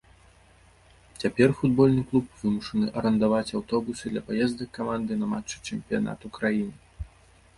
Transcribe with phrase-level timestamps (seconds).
[1.23, 7.07] Цяпер футбольны клуб вымушаны арандаваць аўтобусы для паездак каманды на матчы чэмпіянату краіны.